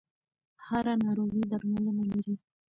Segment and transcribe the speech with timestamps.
[0.65, 2.35] هره ناروغي درملنه لري.